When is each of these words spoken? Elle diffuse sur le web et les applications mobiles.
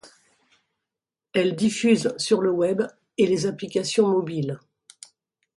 Elle 1.31 1.55
diffuse 1.55 2.11
sur 2.17 2.41
le 2.41 2.49
web 2.49 2.81
et 3.19 3.27
les 3.27 3.45
applications 3.45 4.07
mobiles. 4.07 4.59